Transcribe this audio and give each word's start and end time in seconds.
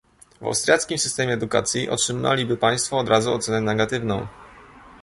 W 0.41 0.43
austriackim 0.45 0.97
systemie 0.97 1.33
edukacji 1.33 1.89
otrzymaliby 1.89 2.57
państwo 2.57 2.97
od 2.97 3.07
razu 3.09 3.33
ocenę 3.33 3.61
negatywną 3.61 4.27